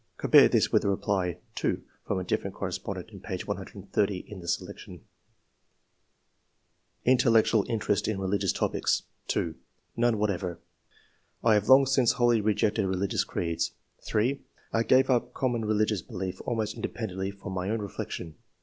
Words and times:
[Compare 0.17 0.47
this 0.49 0.71
with 0.71 0.81
the 0.81 0.89
reply, 0.89 1.37
2, 1.53 1.79
from 2.07 2.17
a 2.17 2.23
different 2.23 2.55
correspondent 2.55 3.11
in 3.11 3.19
p. 3.19 3.37
130 3.43 4.17
in 4.27 4.39
the 4.39 4.47
section, 4.47 5.01
*' 5.63 7.11
Intellectual 7.13 7.63
interest 7.69 8.07
in 8.07 8.19
religious 8.19 8.51
topics.''^ 8.51 9.03
2." 9.31 9.53
None 9.97 10.17
whatever; 10.17 10.59
I 11.43 11.53
have 11.53 11.69
long 11.69 11.85
since 11.85 12.13
wholly 12.13 12.41
rejected 12.41 12.87
religious 12.87 13.23
creeds." 13.23 13.73
3." 14.03 14.41
I 14.73 14.81
gave 14.81 15.11
up 15.11 15.35
com 15.35 15.51
mon 15.51 15.65
religious 15.65 16.01
belief 16.01 16.41
almost 16.47 16.73
independently 16.75 17.29
from 17.29 17.53
'T 17.53 17.69
own 17.69 17.79
reflection." 17.79 18.33